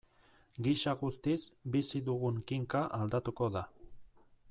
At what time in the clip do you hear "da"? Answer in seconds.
3.59-3.65